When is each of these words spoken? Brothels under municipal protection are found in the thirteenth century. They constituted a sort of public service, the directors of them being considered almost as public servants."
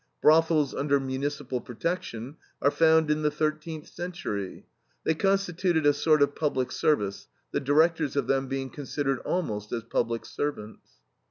Brothels 0.19 0.73
under 0.73 0.99
municipal 0.99 1.61
protection 1.61 2.37
are 2.59 2.71
found 2.71 3.11
in 3.11 3.21
the 3.21 3.29
thirteenth 3.29 3.87
century. 3.87 4.65
They 5.03 5.13
constituted 5.13 5.85
a 5.85 5.93
sort 5.93 6.23
of 6.23 6.33
public 6.33 6.71
service, 6.71 7.27
the 7.51 7.59
directors 7.59 8.15
of 8.15 8.25
them 8.25 8.47
being 8.47 8.71
considered 8.71 9.19
almost 9.19 9.71
as 9.71 9.83
public 9.83 10.25
servants." 10.25 10.93